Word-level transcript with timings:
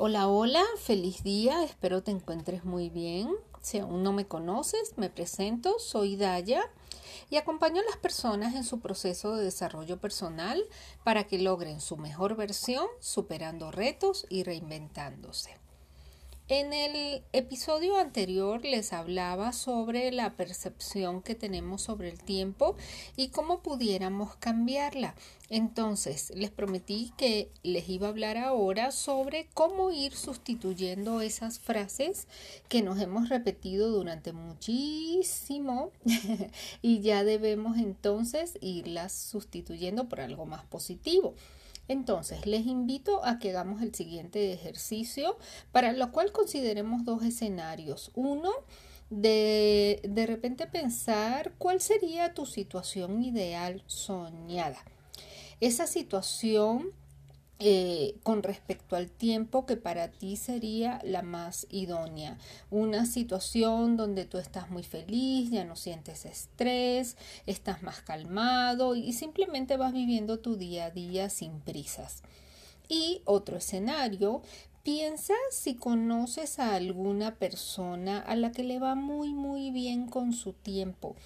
Hola, 0.00 0.28
hola, 0.28 0.64
feliz 0.76 1.24
día, 1.24 1.64
espero 1.64 2.04
te 2.04 2.12
encuentres 2.12 2.64
muy 2.64 2.88
bien. 2.88 3.34
Si 3.60 3.80
aún 3.80 4.04
no 4.04 4.12
me 4.12 4.28
conoces, 4.28 4.96
me 4.96 5.10
presento, 5.10 5.80
soy 5.80 6.14
Daya 6.14 6.62
y 7.30 7.36
acompaño 7.36 7.80
a 7.80 7.84
las 7.84 7.96
personas 7.96 8.54
en 8.54 8.62
su 8.62 8.78
proceso 8.78 9.34
de 9.34 9.42
desarrollo 9.42 10.00
personal 10.00 10.62
para 11.02 11.24
que 11.24 11.40
logren 11.40 11.80
su 11.80 11.96
mejor 11.96 12.36
versión, 12.36 12.86
superando 13.00 13.72
retos 13.72 14.24
y 14.28 14.44
reinventándose. 14.44 15.56
En 16.50 16.72
el 16.72 17.22
episodio 17.34 17.98
anterior 17.98 18.64
les 18.64 18.94
hablaba 18.94 19.52
sobre 19.52 20.10
la 20.12 20.34
percepción 20.34 21.20
que 21.20 21.34
tenemos 21.34 21.82
sobre 21.82 22.08
el 22.08 22.22
tiempo 22.22 22.74
y 23.16 23.28
cómo 23.28 23.60
pudiéramos 23.60 24.34
cambiarla. 24.36 25.14
Entonces, 25.50 26.32
les 26.34 26.50
prometí 26.50 27.12
que 27.18 27.50
les 27.62 27.90
iba 27.90 28.06
a 28.06 28.10
hablar 28.10 28.38
ahora 28.38 28.92
sobre 28.92 29.46
cómo 29.52 29.90
ir 29.90 30.14
sustituyendo 30.14 31.20
esas 31.20 31.58
frases 31.58 32.26
que 32.70 32.80
nos 32.80 32.98
hemos 32.98 33.28
repetido 33.28 33.90
durante 33.90 34.32
muchísimo 34.32 35.92
y 36.80 37.00
ya 37.00 37.24
debemos 37.24 37.76
entonces 37.76 38.56
irlas 38.62 39.12
sustituyendo 39.12 40.08
por 40.08 40.22
algo 40.22 40.46
más 40.46 40.64
positivo. 40.64 41.34
Entonces, 41.88 42.46
les 42.46 42.66
invito 42.66 43.24
a 43.24 43.38
que 43.38 43.50
hagamos 43.50 43.82
el 43.82 43.94
siguiente 43.94 44.52
ejercicio, 44.52 45.38
para 45.72 45.92
lo 45.92 46.12
cual 46.12 46.32
consideremos 46.32 47.04
dos 47.04 47.22
escenarios. 47.24 48.10
Uno, 48.14 48.50
de, 49.10 50.02
de 50.04 50.26
repente 50.26 50.66
pensar 50.66 51.54
cuál 51.56 51.80
sería 51.80 52.34
tu 52.34 52.44
situación 52.44 53.22
ideal 53.22 53.82
soñada. 53.86 54.84
Esa 55.60 55.86
situación 55.86 56.92
eh, 57.60 58.14
con 58.22 58.44
respecto 58.44 58.94
al 58.94 59.10
tiempo 59.10 59.66
que 59.66 59.76
para 59.76 60.08
ti 60.08 60.36
sería 60.36 61.00
la 61.02 61.22
más 61.22 61.66
idónea. 61.70 62.38
Una 62.70 63.04
situación 63.04 63.96
donde 63.96 64.24
tú 64.26 64.38
estás 64.38 64.70
muy 64.70 64.84
feliz, 64.84 65.50
ya 65.50 65.64
no 65.64 65.74
sientes 65.74 66.24
estrés, 66.24 67.16
estás 67.46 67.82
más 67.82 68.00
calmado 68.00 68.94
y 68.94 69.12
simplemente 69.12 69.76
vas 69.76 69.92
viviendo 69.92 70.38
tu 70.38 70.56
día 70.56 70.86
a 70.86 70.90
día 70.90 71.30
sin 71.30 71.58
prisas. 71.60 72.22
Y 72.88 73.22
otro 73.24 73.56
escenario, 73.56 74.40
piensa 74.84 75.34
si 75.50 75.74
conoces 75.74 76.60
a 76.60 76.76
alguna 76.76 77.34
persona 77.34 78.20
a 78.20 78.36
la 78.36 78.52
que 78.52 78.62
le 78.62 78.78
va 78.78 78.94
muy 78.94 79.34
muy 79.34 79.72
bien 79.72 80.06
con 80.06 80.32
su 80.32 80.52
tiempo 80.52 81.16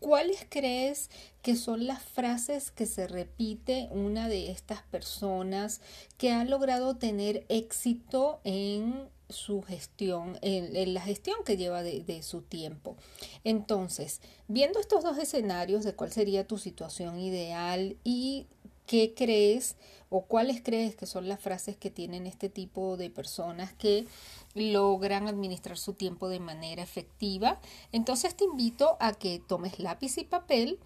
¿Cuáles 0.00 0.46
crees 0.48 1.10
que 1.42 1.56
son 1.56 1.86
las 1.86 2.02
frases 2.02 2.70
que 2.70 2.86
se 2.86 3.06
repite 3.08 3.88
una 3.90 4.28
de 4.28 4.50
estas 4.50 4.82
personas 4.82 5.80
que 6.16 6.30
ha 6.30 6.44
logrado 6.44 6.96
tener 6.96 7.44
éxito 7.48 8.40
en 8.44 9.08
su 9.28 9.62
gestión, 9.62 10.38
en, 10.40 10.94
la 10.94 11.00
gestión 11.00 11.36
que 11.44 11.56
lleva 11.56 11.82
de, 11.82 12.02
de, 12.02 12.22
su 12.22 12.42
tiempo. 12.42 12.96
Entonces, 13.44 14.20
viendo 14.46 14.80
estos 14.80 15.04
dos 15.04 15.18
escenarios 15.18 15.84
de 15.84 15.94
cuál 15.94 16.12
sería 16.12 16.46
tu 16.46 16.56
situación 16.56 17.20
ideal 17.20 17.96
y 18.04 18.46
qué 18.86 19.12
crees 19.14 19.76
o 20.10 20.22
cuáles 20.22 20.62
crees 20.62 20.96
que 20.96 21.06
son 21.06 21.28
las 21.28 21.40
frases 21.40 21.76
que 21.76 21.90
tienen 21.90 22.26
este 22.26 22.48
tipo 22.48 22.96
de 22.96 23.10
personas 23.10 23.72
que 23.72 24.06
logran 24.54 25.28
administrar 25.28 25.78
su 25.78 25.92
tiempo 25.92 26.28
de 26.28 26.40
manera 26.40 26.82
efectiva. 26.82 27.60
Entonces 27.92 28.34
te 28.34 28.44
invito 28.44 28.96
a 29.00 29.12
que 29.12 29.38
tomes 29.38 29.78
lápiz 29.78 30.18
y 30.18 30.24
papel 30.24 30.78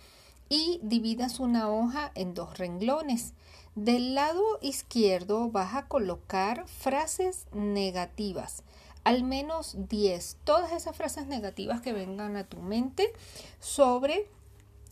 y 0.48 0.81
dividas 0.83 1.41
una 1.41 1.70
hoja 1.70 2.12
en 2.15 2.34
dos 2.34 2.59
renglones. 2.59 3.33
Del 3.75 4.15
lado 4.15 4.43
izquierdo 4.61 5.50
vas 5.50 5.75
a 5.75 5.87
colocar 5.87 6.67
frases 6.69 7.47
negativas, 7.53 8.65
al 9.03 9.25
menos 9.25 9.77
10, 9.89 10.37
todas 10.45 10.73
esas 10.73 10.95
frases 10.95 11.27
negativas 11.27 11.81
que 11.81 11.95
vengan 11.95 12.37
a 12.37 12.45
tu 12.45 12.59
mente 12.59 13.11
sobre 13.60 14.28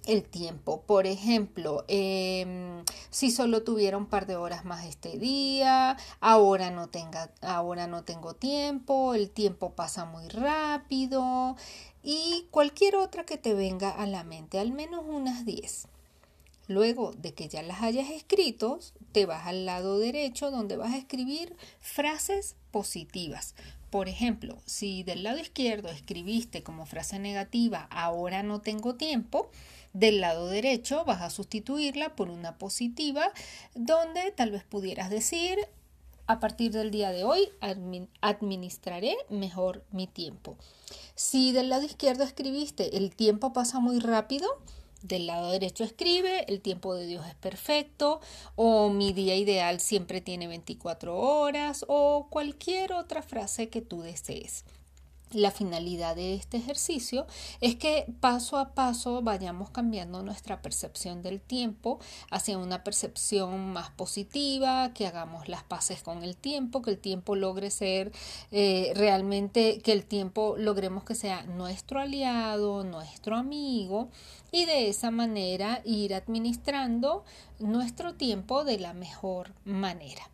el 0.07 0.25
tiempo. 0.25 0.83
Por 0.83 1.07
ejemplo, 1.07 1.85
em, 1.89 2.85
si 3.11 3.31
solo 3.31 3.63
tuviera 3.63 3.97
un 3.97 4.07
par 4.07 4.27
de 4.27 4.37
horas 4.37 4.65
más 4.65 4.85
este 4.87 5.19
día, 5.19 5.97
ahora 6.21 6.71
no, 6.71 6.89
tenga, 6.89 7.31
ahora 7.43 7.87
no 7.87 8.05
tengo 8.05 8.35
tiempo, 8.35 9.15
el 9.15 9.31
tiempo 9.31 9.71
pasa 9.75 10.05
muy 10.05 10.29
rápido 10.29 11.57
y 12.03 12.47
cualquier 12.51 12.97
otra 12.97 13.25
que 13.25 13.39
te 13.39 13.55
venga 13.55 13.91
a 13.91 14.07
la 14.07 14.25
mente, 14.25 14.59
al 14.59 14.73
menos 14.73 15.05
unas 15.07 15.45
10. 15.45 15.89
Luego 16.71 17.11
de 17.19 17.35
que 17.35 17.49
ya 17.49 17.65
las 17.65 17.83
hayas 17.83 18.11
escrito, 18.11 18.79
te 19.11 19.27
vas 19.27 19.49
al 19.49 19.67
lado 19.67 19.99
derecho 19.99 20.53
donde 20.53 20.77
vas 20.77 20.93
a 20.93 20.99
escribir 20.99 21.57
frases 21.81 22.55
positivas. 22.71 23.57
Por 23.91 24.09
ejemplo, 24.09 24.57
si 24.67 25.03
del 25.03 25.25
lado 25.25 25.41
izquierdo 25.41 25.89
escribiste 25.89 26.63
como 26.63 26.87
frase 26.87 27.19
negativa, 27.19 27.89
ahora 27.91 28.45
no 28.45 28.61
tengo 28.61 28.95
tiempo, 28.95 29.51
del 29.95 30.21
lado 30.21 30.47
derecho 30.47 31.05
vas 31.05 31.23
a 31.23 31.31
sustituirla 31.31 32.15
por 32.15 32.31
una 32.31 32.57
positiva 32.57 33.33
donde 33.75 34.31
tal 34.31 34.53
vez 34.53 34.63
pudieras 34.63 35.11
decir, 35.11 35.59
a 36.29 36.39
partir 36.39 36.71
del 36.71 36.93
día 36.93 37.11
de 37.11 37.25
hoy 37.25 37.49
administraré 38.21 39.17
mejor 39.29 39.85
mi 39.91 40.07
tiempo. 40.07 40.57
Si 41.17 41.51
del 41.51 41.69
lado 41.69 41.83
izquierdo 41.83 42.23
escribiste, 42.23 42.97
el 42.97 43.17
tiempo 43.17 43.53
pasa 43.53 43.81
muy 43.81 43.99
rápido, 43.99 44.47
del 45.03 45.27
lado 45.27 45.51
derecho 45.51 45.85
escribe, 45.85 46.45
el 46.49 46.61
tiempo 46.61 46.95
de 46.95 47.07
Dios 47.07 47.27
es 47.27 47.35
perfecto, 47.35 48.21
o 48.57 48.91
mi 48.91 49.13
día 49.13 49.37
ideal 49.37 49.81
siempre 49.81 50.21
tiene 50.21 50.47
24 50.47 51.17
horas, 51.17 51.85
o 51.89 52.29
cualquier 52.31 52.93
otra 52.93 53.23
frase 53.23 53.69
que 53.69 53.81
tú 53.81 54.03
desees. 54.03 54.65
La 55.33 55.53
finalidad 55.53 56.17
de 56.17 56.35
este 56.35 56.57
ejercicio 56.57 57.25
es 57.61 57.77
que 57.77 58.13
paso 58.19 58.59
a 58.59 58.75
paso 58.75 59.23
vayamos 59.23 59.71
cambiando 59.71 60.25
nuestra 60.25 60.61
percepción 60.61 61.23
del 61.23 61.41
tiempo 61.41 62.01
hacia 62.33 62.59
una 62.59 62.83
percepción 62.83 63.73
más 63.73 63.91
positiva, 63.91 64.93
que 64.93 65.07
hagamos 65.07 65.49
las 65.49 65.63
paces 65.63 66.03
con 66.03 66.25
el 66.25 66.37
tiempo, 66.37 66.83
que 66.83 66.91
el 66.91 66.99
tiempo 66.99 67.37
logre 67.37 67.71
ser 67.71 68.11
eh, 68.51 68.91
realmente, 68.97 69.79
que 69.83 69.93
el 69.93 70.05
tiempo 70.05 70.57
logremos 70.59 71.05
que 71.05 71.15
sea 71.15 71.45
nuestro 71.45 72.01
aliado, 72.01 72.83
nuestro 72.83 73.37
amigo 73.37 74.09
y 74.51 74.65
de 74.65 74.89
esa 74.89 75.13
manera 75.13 75.81
ir 75.85 76.13
administrando 76.13 77.25
nuestro 77.61 78.15
tiempo 78.15 78.65
de 78.65 78.81
la 78.81 78.95
mejor 78.95 79.53
manera. 79.65 80.29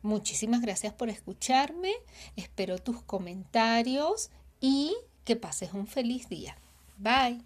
Muchísimas 0.00 0.62
gracias 0.62 0.94
por 0.94 1.10
escucharme, 1.10 1.92
espero 2.36 2.78
tus 2.78 3.02
comentarios 3.02 4.30
y 4.60 4.96
que 5.24 5.36
pases 5.36 5.72
un 5.72 5.86
feliz 5.86 6.28
día. 6.28 6.56
Bye. 6.98 7.40